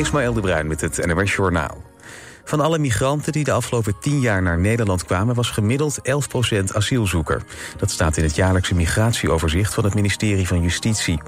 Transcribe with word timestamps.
Ismaël 0.00 0.32
de 0.32 0.40
Bruin 0.40 0.66
met 0.66 0.80
het 0.80 1.06
NRS 1.06 1.34
Journaal. 1.34 1.82
Van 2.44 2.60
alle 2.60 2.78
migranten 2.78 3.32
die 3.32 3.44
de 3.44 3.52
afgelopen 3.52 3.94
tien 4.00 4.20
jaar 4.20 4.42
naar 4.42 4.58
Nederland 4.58 5.04
kwamen... 5.04 5.34
was 5.34 5.50
gemiddeld 5.50 5.98
11% 6.52 6.64
asielzoeker. 6.72 7.42
Dat 7.76 7.90
staat 7.90 8.16
in 8.16 8.24
het 8.24 8.36
jaarlijkse 8.36 8.74
migratieoverzicht 8.74 9.74
van 9.74 9.84
het 9.84 9.94
ministerie 9.94 10.46
van 10.46 10.62
Justitie. 10.62 11.20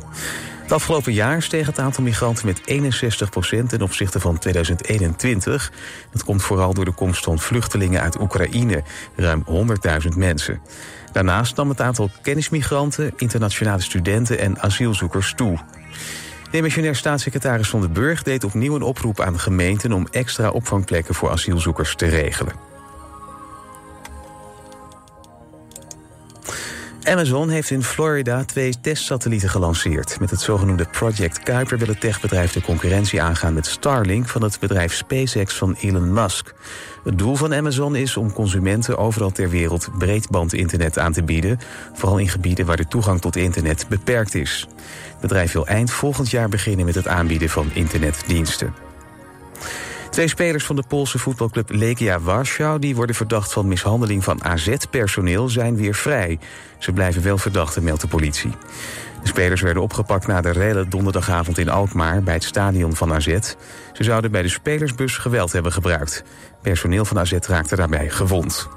Het 0.62 0.72
afgelopen 0.72 1.12
jaar 1.12 1.43
steeg 1.43 1.66
het 1.66 1.79
aantal 1.79 2.04
migranten 2.04 2.46
met 2.46 2.61
61% 2.61 3.66
ten 3.69 3.82
opzichte 3.82 4.21
van 4.21 4.38
2021. 4.38 5.73
Dat 6.12 6.25
komt 6.25 6.43
vooral 6.43 6.75
door 6.75 6.84
de 6.84 6.95
komst 6.95 7.25
van 7.25 7.39
vluchtelingen 7.39 8.00
uit 8.00 8.20
Oekraïne, 8.20 8.82
ruim 9.16 9.45
100.000 10.02 10.16
mensen. 10.16 10.61
Daarnaast 11.12 11.57
nam 11.57 11.68
het 11.68 11.80
aantal 11.80 12.11
kennismigranten, 12.23 13.12
internationale 13.16 13.82
studenten 13.82 14.39
en 14.39 14.61
asielzoekers 14.61 15.32
toe. 15.36 15.59
Demissionair 16.53 16.96
staatssecretaris 16.96 17.69
Van 17.69 17.80
den 17.80 17.93
Burg 17.93 18.23
deed 18.23 18.45
opnieuw 18.45 18.75
een 18.75 18.82
oproep 18.82 19.21
aan 19.21 19.39
gemeenten 19.39 19.93
om 19.93 20.07
extra 20.11 20.51
opvangplekken 20.51 21.15
voor 21.15 21.30
asielzoekers 21.30 21.95
te 21.95 22.06
regelen. 22.06 22.52
Amazon 27.02 27.48
heeft 27.48 27.70
in 27.70 27.83
Florida 27.83 28.45
twee 28.45 28.74
testsatellieten 28.80 29.48
gelanceerd. 29.48 30.20
Met 30.20 30.30
het 30.30 30.41
zogenoemde 30.41 30.87
Project 30.91 31.38
Kuiper 31.38 31.79
wil 31.79 31.88
het 31.88 32.01
techbedrijf 32.01 32.52
de 32.52 32.60
concurrentie 32.60 33.23
aangaan 33.23 33.55
met 33.55 33.66
Starlink 33.66 34.29
van 34.29 34.43
het 34.43 34.60
bedrijf 34.60 34.93
SpaceX 34.95 35.55
van 35.55 35.77
Elon 35.80 36.12
Musk. 36.12 36.55
Het 37.05 37.19
doel 37.19 37.34
van 37.34 37.55
Amazon 37.55 37.96
is 37.96 38.16
om 38.16 38.32
consumenten 38.32 38.98
overal 38.98 39.30
ter 39.30 39.51
wereld 39.51 39.88
breedbandinternet 39.98 40.98
aan 40.98 41.12
te 41.12 41.23
bieden, 41.23 41.59
vooral 41.93 42.19
in 42.19 42.29
gebieden 42.29 42.66
waar 42.66 42.77
de 42.77 42.88
toegang 42.88 43.21
tot 43.21 43.37
internet 43.37 43.87
beperkt 43.88 44.34
is. 44.34 44.69
Bedrijf 45.22 45.52
wil 45.52 45.66
eind 45.66 45.90
volgend 45.90 46.30
jaar 46.30 46.48
beginnen 46.48 46.86
met 46.86 46.94
het 46.94 47.08
aanbieden 47.08 47.48
van 47.48 47.70
internetdiensten. 47.72 48.74
Twee 50.10 50.28
spelers 50.28 50.64
van 50.64 50.76
de 50.76 50.82
Poolse 50.88 51.18
voetbalclub 51.18 51.70
Legia 51.70 52.20
Warschau... 52.20 52.79
die 52.79 52.95
worden 52.95 53.16
verdacht 53.16 53.52
van 53.52 53.68
mishandeling 53.68 54.24
van 54.24 54.45
AZ-personeel, 54.45 55.48
zijn 55.48 55.76
weer 55.76 55.95
vrij. 55.95 56.38
Ze 56.79 56.92
blijven 56.92 57.23
wel 57.23 57.38
verdachten, 57.38 57.82
meldt 57.82 58.01
de 58.01 58.06
politie. 58.06 58.51
De 59.23 59.29
spelers 59.29 59.60
werden 59.60 59.82
opgepakt 59.82 60.26
na 60.26 60.40
de 60.40 60.51
rellen 60.51 60.90
donderdagavond 60.90 61.59
in 61.59 61.68
Alkmaar... 61.68 62.23
bij 62.23 62.34
het 62.34 62.45
stadion 62.45 62.96
van 62.96 63.12
AZ. 63.12 63.26
Ze 63.92 64.04
zouden 64.04 64.31
bij 64.31 64.42
de 64.42 64.48
spelersbus 64.48 65.16
geweld 65.16 65.53
hebben 65.53 65.72
gebruikt. 65.72 66.25
Personeel 66.62 67.04
van 67.04 67.19
AZ 67.19 67.32
raakte 67.32 67.76
daarbij 67.76 68.09
gewond. 68.10 68.69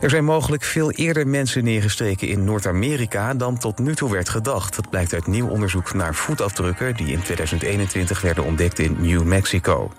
Er 0.00 0.10
zijn 0.10 0.24
mogelijk 0.24 0.62
veel 0.62 0.90
eerder 0.90 1.26
mensen 1.26 1.64
neergestreken 1.64 2.28
in 2.28 2.44
Noord-Amerika 2.44 3.34
dan 3.34 3.58
tot 3.58 3.78
nu 3.78 3.94
toe 3.94 4.10
werd 4.10 4.28
gedacht. 4.28 4.76
Dat 4.76 4.90
blijkt 4.90 5.14
uit 5.14 5.26
nieuw 5.26 5.48
onderzoek 5.48 5.94
naar 5.94 6.14
voetafdrukken 6.14 6.96
die 6.96 7.12
in 7.12 7.22
2021 7.22 8.20
werden 8.20 8.44
ontdekt 8.44 8.78
in 8.78 8.96
New 9.00 9.22
Mexico. 9.22 9.92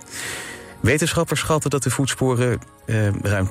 Wetenschappers 0.80 1.40
schatten 1.40 1.70
dat 1.70 1.84
de 1.84 1.90
voetsporen 1.90 2.60
eh, 2.86 3.14
ruim 3.22 3.48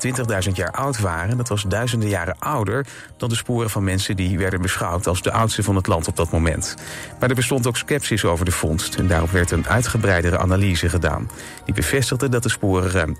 20.000 0.47 0.53
jaar 0.53 0.71
oud 0.71 1.01
waren. 1.01 1.37
Dat 1.37 1.49
was 1.49 1.63
duizenden 1.63 2.09
jaren 2.09 2.39
ouder 2.39 2.87
dan 3.17 3.29
de 3.29 3.35
sporen 3.35 3.71
van 3.71 3.85
mensen 3.85 4.17
die 4.17 4.39
werden 4.39 4.63
beschouwd 4.63 5.07
als 5.07 5.23
de 5.23 5.33
oudste 5.33 5.63
van 5.63 5.77
het 5.77 5.87
land 5.87 6.09
op 6.09 6.17
dat 6.17 6.31
moment. 6.31 6.75
Maar 7.21 7.29
er 7.29 7.35
bestond 7.35 7.67
ook 7.67 7.77
sceptisch 7.77 8.25
over 8.25 8.45
de 8.45 8.53
vondst 8.53 8.95
en 8.95 9.07
daarop 9.07 9.31
werd 9.31 9.51
een 9.51 9.69
uitgebreidere 9.69 10.39
analyse 10.39 10.89
gedaan. 10.89 11.31
Die 11.65 11.75
bevestigde 11.75 12.29
dat 12.29 12.43
de 12.43 12.51
sporen 12.51 12.91
ruim 12.91 13.17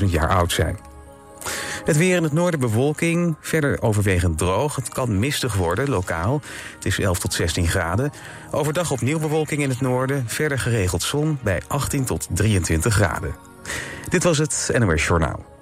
20.000 0.00 0.04
jaar 0.06 0.28
oud 0.28 0.52
zijn. 0.52 0.93
Het 1.84 1.96
weer 1.96 2.16
in 2.16 2.22
het 2.22 2.32
noorden 2.32 2.60
bewolking, 2.60 3.36
verder 3.40 3.82
overwegend 3.82 4.38
droog. 4.38 4.76
Het 4.76 4.88
kan 4.88 5.18
mistig 5.18 5.54
worden, 5.54 5.88
lokaal. 5.88 6.40
Het 6.74 6.84
is 6.84 6.98
11 6.98 7.18
tot 7.18 7.32
16 7.32 7.68
graden. 7.68 8.12
Overdag 8.50 8.90
opnieuw 8.90 9.18
bewolking 9.18 9.62
in 9.62 9.68
het 9.68 9.80
noorden. 9.80 10.24
Verder 10.26 10.58
geregeld 10.58 11.02
zon 11.02 11.38
bij 11.42 11.62
18 11.66 12.04
tot 12.04 12.28
23 12.30 12.94
graden. 12.94 13.34
Dit 14.08 14.22
was 14.22 14.38
het 14.38 14.70
NOS 14.78 15.06
Journaal. 15.06 15.53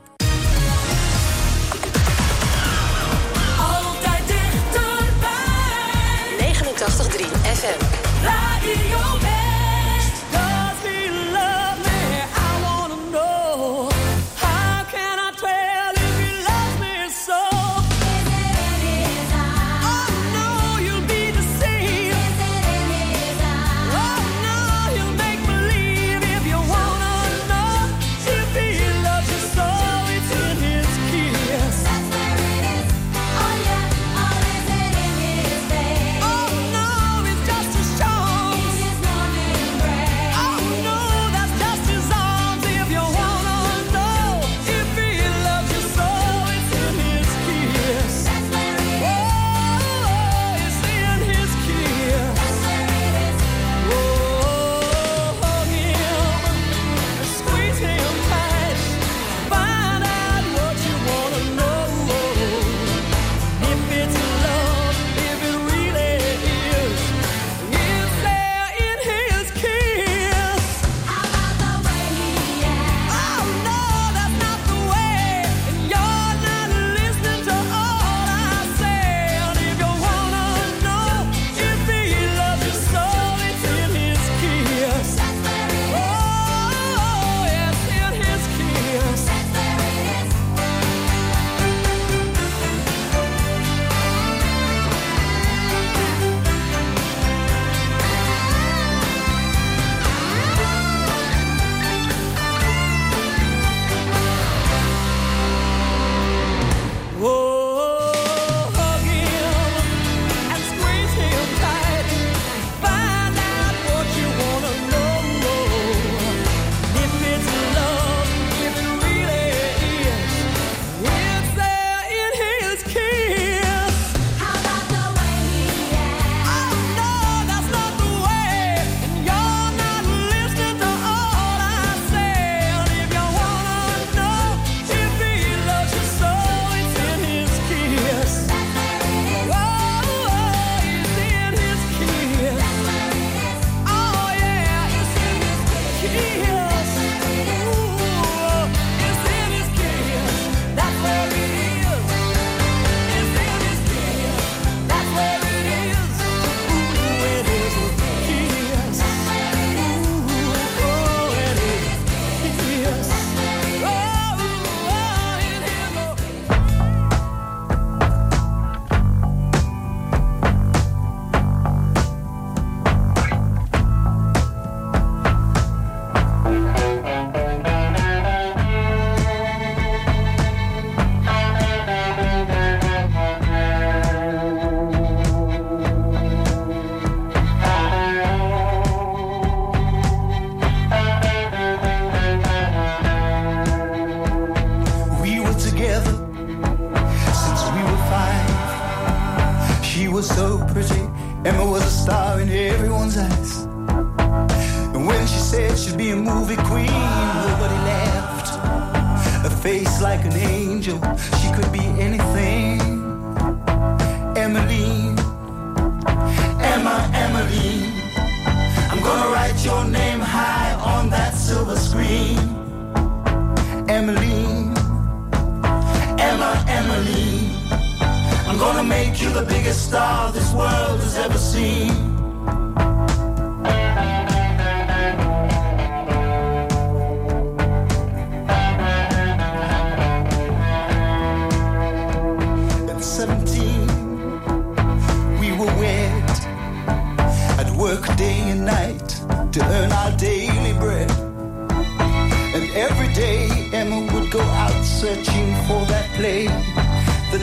family. 214.52 214.81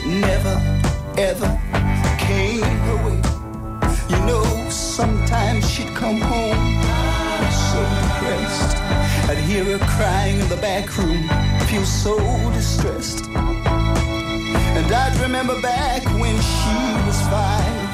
Never, 0.10 0.56
ever 1.18 1.50
came 2.18 2.62
her 2.62 2.98
way. 3.06 3.22
You 4.10 4.20
know, 4.26 4.44
sometimes 4.70 5.70
she'd 5.70 5.94
come 5.96 6.20
home 6.20 7.00
so 7.52 7.82
depressed. 8.04 8.78
I'd 9.30 9.38
hear 9.38 9.64
her 9.64 9.80
crying 9.96 10.40
in 10.40 10.50
the 10.50 10.58
back 10.58 10.98
room, 10.98 11.30
feel 11.68 11.86
so 11.86 12.18
distressed. 12.52 13.26
And 14.78 14.92
I'd 14.92 15.16
remember 15.22 15.60
back 15.62 16.04
when 16.20 16.36
she 16.36 16.76
was 17.06 17.22
five 17.34 17.90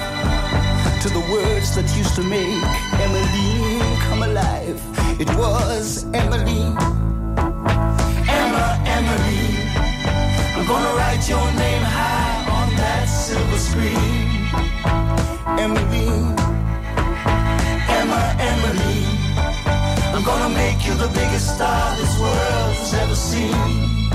to 1.02 1.10
the 1.10 1.24
words 1.32 1.76
that 1.76 1.86
used 1.98 2.16
to 2.16 2.24
make 2.24 2.64
Emmeline 3.04 3.98
come 4.08 4.24
alive. 4.24 4.82
It 5.20 5.30
was 5.36 6.06
Emily, 6.14 6.64
Emma, 8.28 8.84
Emmeline. 8.86 9.55
I'm 10.68 10.72
gonna 10.72 10.96
write 10.96 11.30
your 11.30 11.46
name 11.54 11.84
high 11.84 12.50
on 12.50 12.76
that 12.76 13.06
silver 13.06 13.60
screen. 13.60 14.50
Emmeline, 15.60 16.34
Emma, 17.88 18.36
Emmeline. 18.40 19.20
I'm 20.16 20.24
gonna 20.24 20.50
make 20.56 20.88
you 20.88 20.96
the 20.96 21.08
biggest 21.10 21.54
star 21.54 21.96
this 21.98 22.20
world 22.20 22.74
has 22.80 22.94
ever 22.96 23.14
seen. 23.14 24.06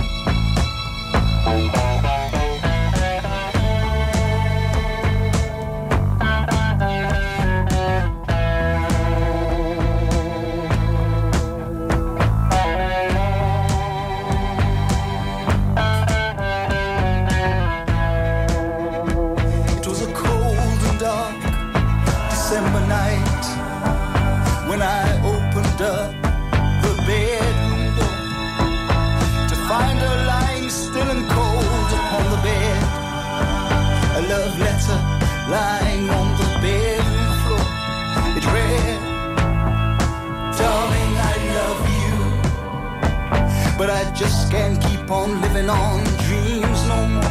Just 44.21 44.51
can't 44.51 44.79
keep 44.83 45.11
on 45.11 45.41
living 45.41 45.71
on 45.71 46.05
dreams 46.29 46.87
no 46.87 47.07
more. 47.07 47.25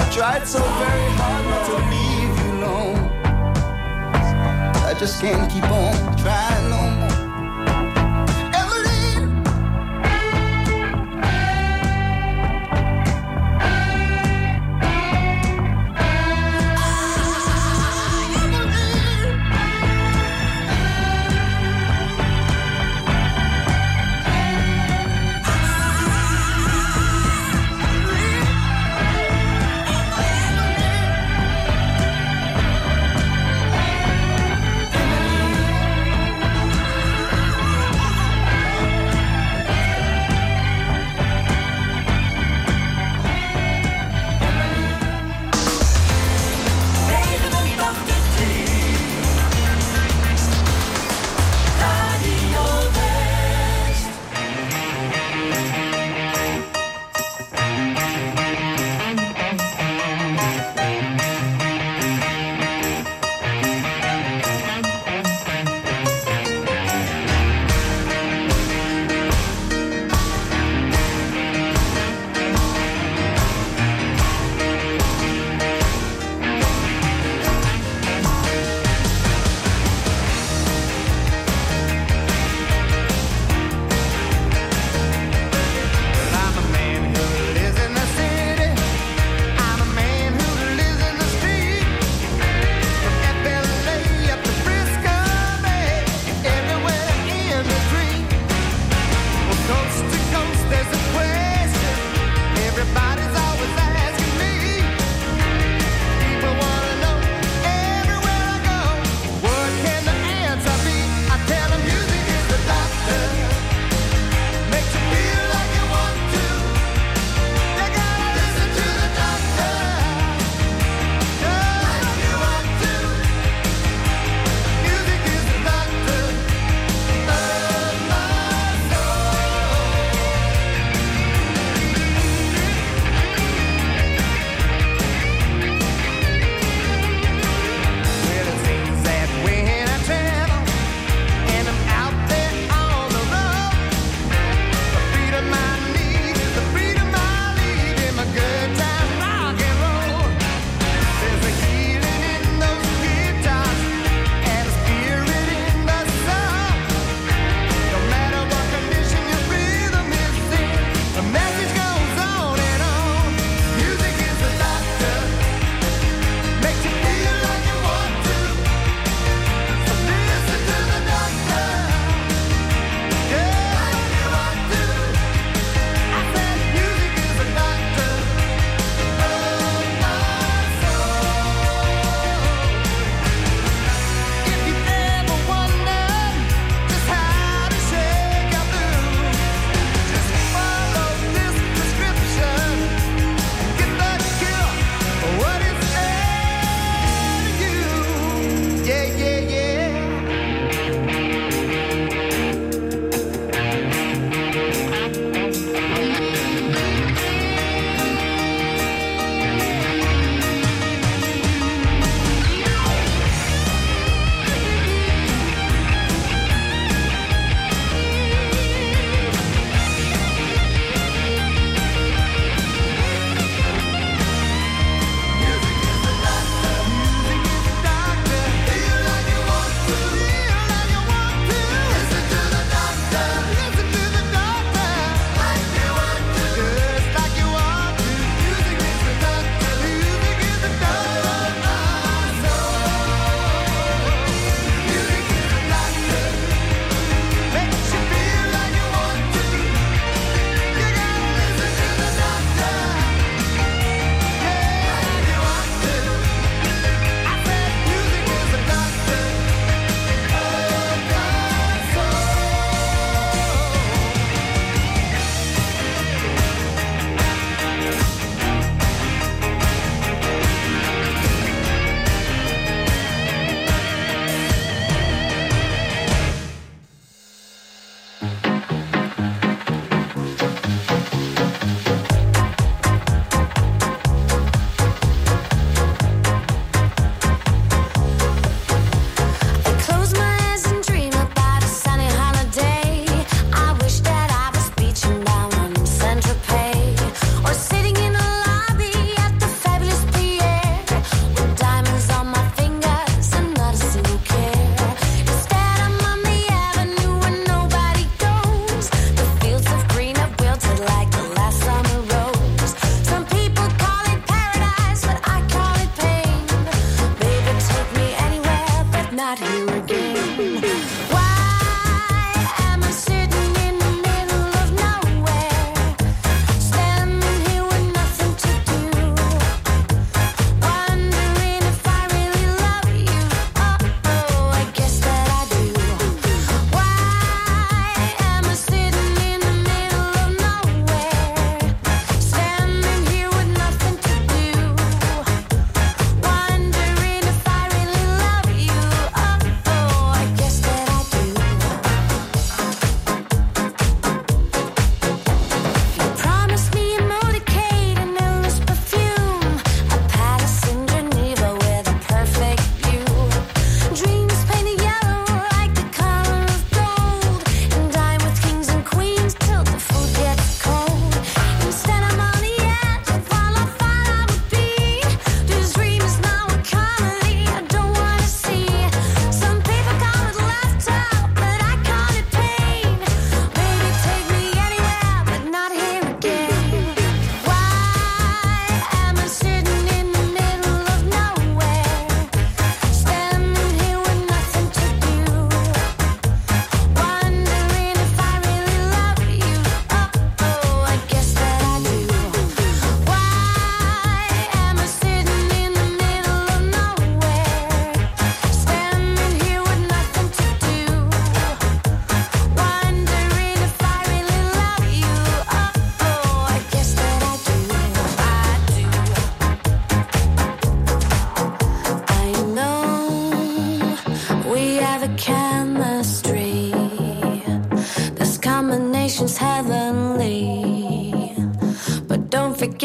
I 0.00 0.10
tried 0.12 0.48
so 0.48 0.58
very 0.58 1.10
hard 1.20 1.44
not 1.46 1.62
to 1.68 1.74
leave 1.92 2.34
you 2.40 2.50
alone. 2.58 2.98
I 4.84 4.94
just 4.98 5.20
can't 5.20 5.48
keep 5.48 5.62
on 5.70 5.94
trying 6.16 6.70
no 6.70 6.87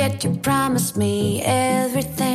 that 0.04 0.22
you 0.22 0.32
promised 0.36 0.98
me 0.98 1.42
everything, 1.44 2.33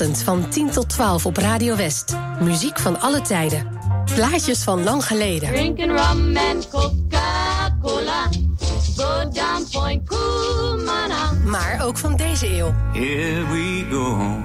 zondagochtend 0.00 0.22
van 0.22 0.48
10 0.50 0.70
tot 0.70 0.88
12 0.88 1.26
op 1.26 1.36
Radio 1.36 1.76
West. 1.76 2.16
Muziek 2.40 2.78
van 2.78 3.00
alle 3.00 3.20
tijden. 3.20 3.78
Plaatjes 4.14 4.62
van 4.62 4.84
lang 4.84 5.06
geleden. 5.06 5.48
Drinking 5.48 5.90
rum 5.90 6.36
and 6.36 6.68
Coca-Cola. 6.68 8.28
Go 8.96 9.28
down 9.32 9.66
Point 9.72 10.08
Kumana. 10.08 11.32
Maar 11.44 11.80
ook 11.84 11.98
van 11.98 12.16
deze 12.16 12.56
eeuw. 12.56 12.74
Here 12.92 13.46
we 13.46 13.86
go 13.90 14.38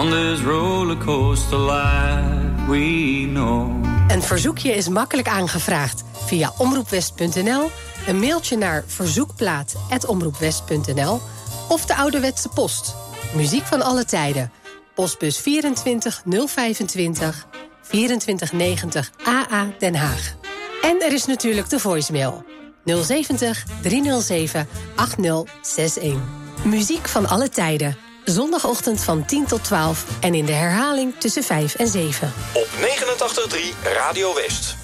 on 0.00 0.10
this 0.10 0.40
roller 0.40 0.96
coaster 0.96 1.60
life 1.60 2.24
we 2.68 3.28
know. 3.32 3.84
Een 4.08 4.22
verzoekje 4.22 4.74
is 4.74 4.88
makkelijk 4.88 5.28
aangevraagd 5.28 6.04
via 6.24 6.52
omroepwest.nl, 6.58 7.70
een 8.06 8.18
mailtje 8.18 8.56
naar 8.56 8.84
verzoekplaat.omroepwest.nl 8.86 11.20
of 11.68 11.86
de 11.86 11.96
ouderwetse 11.96 12.48
post. 12.48 12.96
Muziek 13.36 13.66
van 13.66 13.82
alle 13.82 14.04
tijden. 14.04 14.52
Postbus 14.94 15.38
24 15.38 16.22
025 16.24 17.46
2490 17.88 19.10
AA 19.24 19.66
Den 19.78 19.94
Haag. 19.94 20.34
En 20.82 21.02
er 21.02 21.12
is 21.12 21.26
natuurlijk 21.26 21.68
de 21.68 21.78
voicemail 21.78 22.44
070 22.84 23.64
307 23.82 24.68
8061. 24.96 26.20
Muziek 26.64 27.08
van 27.08 27.28
alle 27.28 27.48
tijden. 27.48 27.96
Zondagochtend 28.24 29.00
van 29.00 29.24
10 29.24 29.46
tot 29.46 29.64
12 29.64 30.04
en 30.20 30.34
in 30.34 30.46
de 30.46 30.52
herhaling 30.52 31.14
tussen 31.18 31.42
5 31.42 31.74
en 31.74 31.88
7. 31.88 32.32
Op 32.52 32.66
89.3 32.66 33.92
Radio 33.94 34.34
West. 34.34 34.76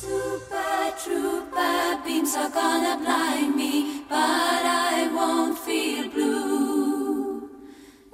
Super 0.00 0.92
trooper 1.04 1.98
beams 2.04 2.34
are 2.34 2.50
gonna 2.54 2.96
blind 2.96 3.56
me, 3.56 4.02
but 4.08 4.62
I 4.64 5.08
won't 5.14 5.58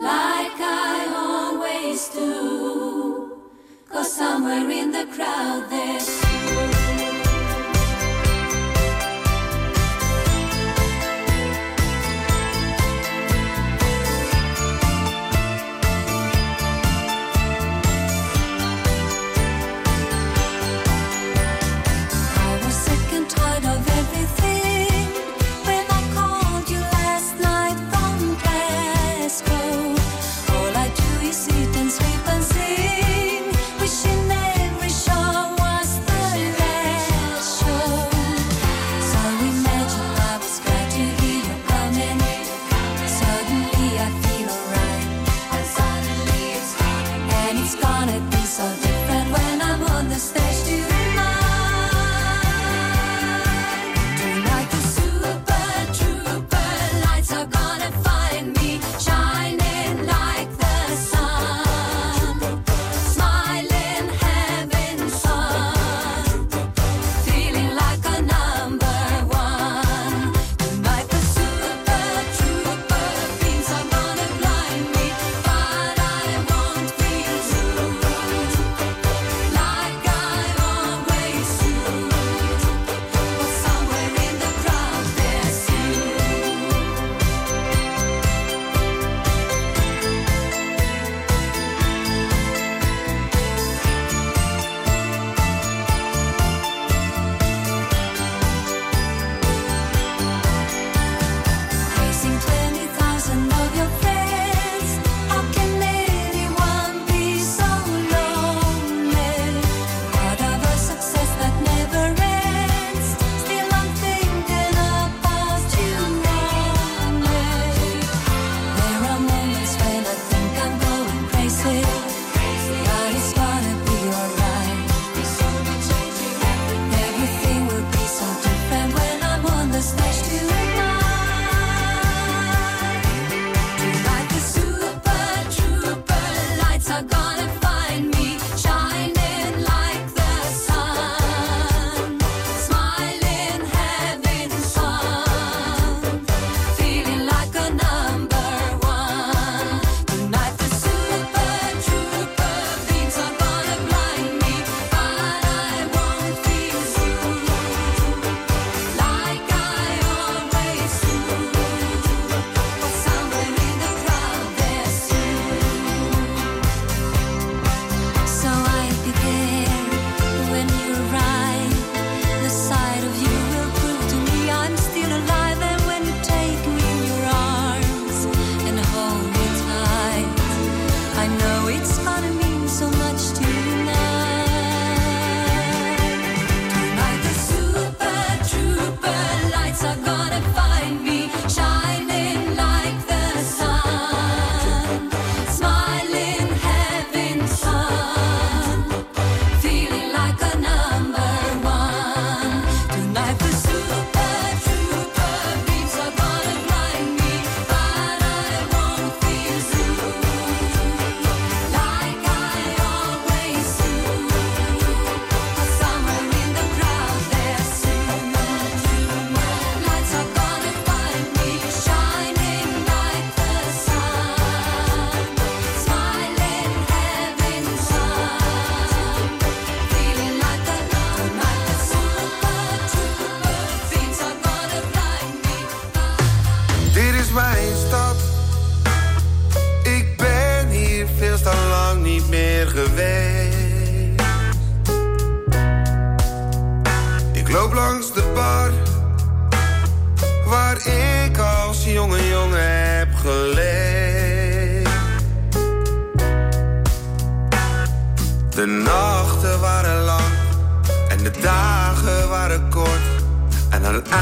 like 0.01 0.59
I 0.59 1.07
always 1.15 2.09
do. 2.09 3.43
Cause 3.89 4.13
somewhere 4.13 4.71
in 4.71 4.93
the 4.93 5.07
crowd 5.15 5.69
there's 5.69 6.09
you. 6.23 6.80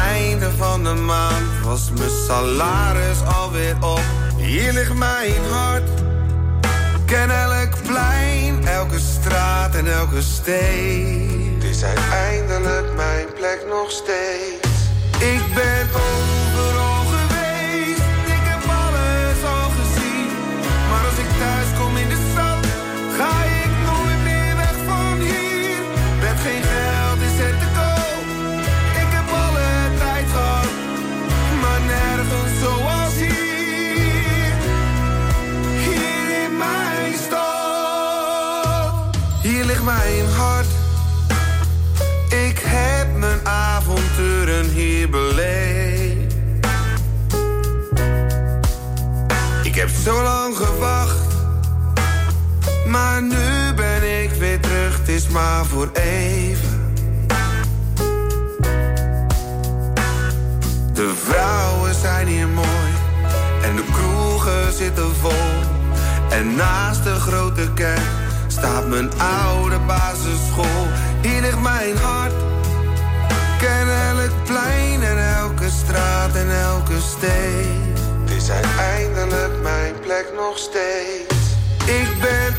Einde 0.08 0.50
van 0.56 0.84
de 0.84 0.94
maand 0.94 1.64
was 1.64 1.90
mijn 1.90 2.10
salaris 2.26 3.24
alweer 3.36 3.76
op. 3.80 4.02
Hier 4.36 4.72
ligt 4.72 4.94
mijn 4.94 5.44
hart. 5.50 5.88
Ken 7.06 7.30
elk 7.30 7.82
plein, 7.86 8.66
elke 8.66 8.98
straat 8.98 9.74
en 9.74 9.92
elke 9.92 10.22
steen. 10.22 11.54
Het 11.54 11.64
is 11.64 11.84
uiteindelijk 11.84 12.94
mijn 12.96 13.26
plek 13.34 13.64
nog 13.68 13.90
steeds. 13.90 14.68
Ik 15.18 15.42
ben 15.54 15.88
mijn 39.88 40.28
hart. 40.28 40.66
Ik 42.28 42.58
heb 42.64 43.16
mijn 43.16 43.46
avonturen 43.46 44.68
hier 44.70 45.10
beleefd. 45.10 46.34
Ik 49.62 49.74
heb 49.74 49.88
zo 49.88 50.22
lang 50.22 50.56
gewacht. 50.56 51.16
Maar 52.86 53.22
nu 53.22 53.74
ben 53.76 54.22
ik 54.22 54.30
weer 54.30 54.60
terug, 54.60 54.98
het 54.98 55.08
is 55.08 55.28
maar 55.28 55.64
voor 55.64 55.90
even. 55.92 56.94
De 60.92 61.12
vrouwen 61.24 61.94
zijn 61.94 62.26
hier 62.26 62.48
mooi 62.48 62.92
en 63.62 63.76
de 63.76 63.84
kroegen 63.92 64.72
zitten 64.72 65.14
vol. 65.20 65.32
En 66.30 66.54
naast 66.54 67.04
de 67.04 67.14
grote 67.14 67.72
kerk 67.74 68.17
staat 68.58 68.86
mijn 68.86 69.10
oude 69.18 69.78
basisschool. 69.78 70.86
Hier 71.22 71.40
ligt 71.40 71.60
mijn 71.60 71.96
hart. 71.96 72.32
Ken 73.58 73.88
elk 74.08 74.44
plein 74.44 75.02
en 75.02 75.34
elke 75.36 75.68
straat 75.68 76.34
en 76.34 76.50
elke 76.62 77.00
steen. 77.00 77.94
Het 78.24 78.30
is 78.36 78.50
uiteindelijk 78.50 79.62
mijn 79.62 79.94
plek 80.00 80.26
nog 80.36 80.58
steeds. 80.58 81.34
Ik 81.84 82.08
ben 82.20 82.54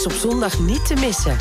is 0.00 0.06
op 0.06 0.30
zondag 0.30 0.58
niet 0.58 0.86
te 0.86 0.94
missen. 0.94 1.36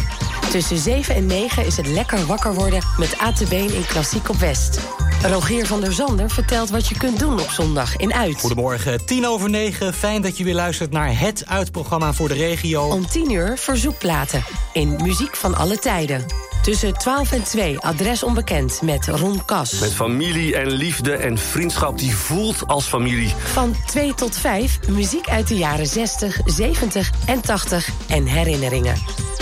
Tussen 0.52 0.78
7 0.78 1.16
en 1.16 1.26
9 1.26 1.66
is 1.66 1.78
het 1.78 1.88
lekker 1.88 2.26
wakker 2.26 2.54
worden 2.54 2.84
met 2.98 3.18
ATB 3.18 3.52
in 3.52 3.86
Klassiek 3.88 4.30
op 4.30 4.36
West. 4.36 4.80
Rogier 5.24 5.66
van 5.66 5.82
der 5.82 5.94
Zander 5.94 6.30
vertelt 6.30 6.70
wat 6.70 6.88
je 6.88 6.98
kunt 6.98 7.20
doen 7.20 7.40
op 7.40 7.50
zondag 7.50 7.96
in 7.96 8.14
Uit. 8.14 8.40
Goedemorgen, 8.40 9.06
tien 9.06 9.28
over 9.28 9.50
negen. 9.50 9.94
Fijn 9.94 10.22
dat 10.22 10.38
je 10.38 10.44
weer 10.44 10.56
luistert 10.56 10.92
naar 10.92 11.20
het 11.20 11.44
uitprogramma 11.48 12.14
voor 12.14 12.28
de 12.28 12.34
regio. 12.34 12.84
Om 12.84 13.08
10 13.08 13.32
uur 13.32 13.58
verzoekplaten 13.58 14.44
in 14.74 15.00
Muziek 15.02 15.36
van 15.36 15.56
alle 15.56 15.78
tijden. 15.78 16.26
Tussen 16.62 16.94
12 16.94 17.32
en 17.32 17.44
2 17.44 17.80
adres 17.80 18.24
onbekend 18.24 18.82
met 18.82 19.08
Ron 19.08 19.46
Kas. 19.46 19.80
Met 19.80 19.94
familie 19.94 20.56
en 20.56 20.72
liefde 20.72 21.14
en 21.14 21.38
vriendschap 21.38 21.98
die 21.98 22.16
voelt 22.16 22.68
als 22.68 22.86
familie. 22.86 23.34
Van 23.38 23.76
2 23.86 24.14
tot 24.14 24.38
5 24.38 24.80
muziek 24.90 25.30
uit 25.30 25.48
de 25.48 25.56
jaren 25.56 25.88
60, 25.88 26.40
70 26.46 27.12
en 27.26 27.42
80 27.42 27.90
en 28.08 28.26
herinneringen. 28.26 28.96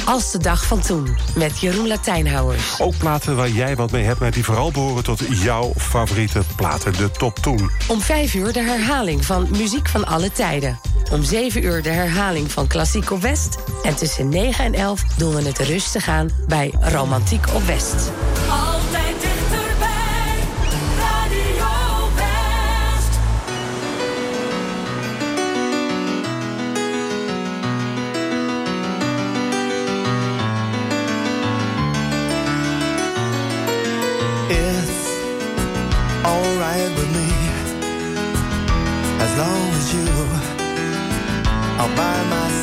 Als 0.08 0.32
de 0.32 0.38
dag 0.38 0.66
van 0.66 0.82
toen 0.82 1.18
met 1.36 1.60
Jeroen 1.60 1.88
Latijnhouwers. 1.88 2.80
Ook 2.80 2.98
platen 2.98 3.36
waar 3.36 3.50
jij 3.50 3.76
wat 3.76 3.92
mee 3.92 4.04
hebt, 4.04 4.20
maar 4.20 4.32
die 4.32 4.44
vooral 4.44 4.72
behoren 4.72 5.04
tot 5.04 5.22
jouw 5.30 5.74
favoriete 5.78 6.42
platen. 6.56 6.94
De 6.94 7.12
top 7.12 7.40
10. 7.40 7.72
Om 7.88 8.02
5 8.02 8.34
uur 8.34 8.54
de 8.54 8.62
herhaling 8.62 9.26
van 9.26 9.48
Muziek 9.50 9.88
van 9.88 10.06
alle 10.06 10.32
tijden. 10.32 10.80
Om 11.12 11.24
7 11.24 11.64
uur 11.64 11.82
de 11.82 11.90
herhaling 11.90 12.52
van 12.52 12.68
Klassiek 12.68 13.12
op 13.12 13.22
West. 13.22 13.58
En 13.84 13.96
tussen 13.96 14.30
9 14.30 14.66
en 14.66 14.74
11 14.74 15.04
doen 15.18 15.36
we 15.36 15.42
het 15.42 15.60
rustig 15.60 16.08
aan 16.08 16.30
bij 16.48 16.74
Romantiek 16.80 17.46
op 17.54 17.66
West. 17.66 18.12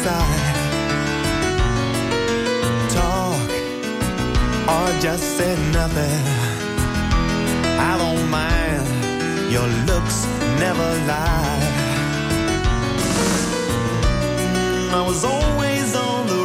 By 0.05 0.11
side. 0.11 0.57
Talk 2.91 3.51
or 4.75 5.01
just 5.01 5.25
say 5.39 5.55
nothing. 5.73 6.23
I 7.91 7.93
don't 8.03 8.29
mind. 8.31 8.87
Your 9.53 9.69
looks 9.91 10.27
never 10.61 10.89
lie. 11.11 11.63
I 14.99 15.03
was 15.07 15.25
always 15.25 15.97
on 15.97 16.27
the 16.27 16.44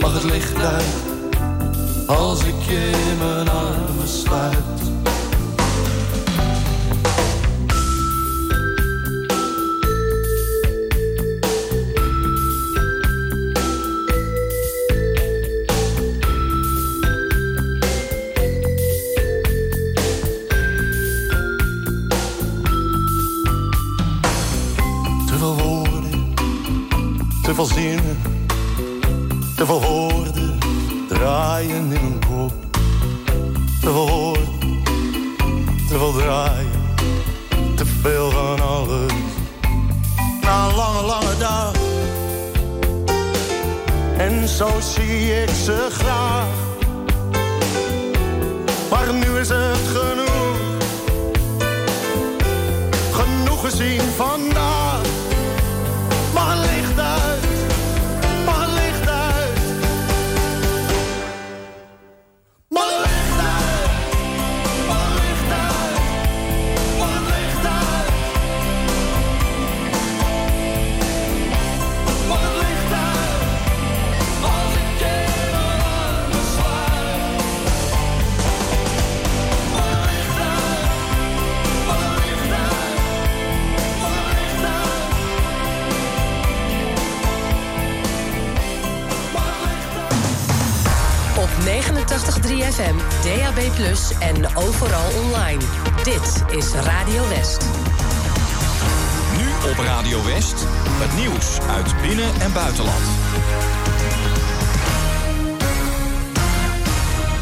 Mag 0.00 0.14
het 0.14 0.22
licht 0.24 0.56
uit 0.56 0.84
als 2.06 2.44
ik 2.44 2.62
je 2.62 2.90
in 3.10 3.18
mijn 3.18 3.48
armen 3.48 4.08
sluit. 4.08 4.91